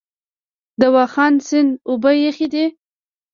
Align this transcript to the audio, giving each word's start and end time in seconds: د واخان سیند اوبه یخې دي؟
د 0.79 0.81
واخان 0.95 1.33
سیند 1.47 1.71
اوبه 1.89 2.11
یخې 2.25 2.47
دي؟ 2.53 2.65